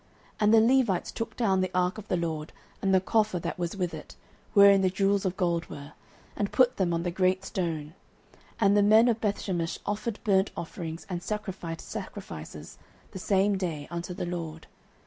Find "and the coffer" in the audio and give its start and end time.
2.81-3.37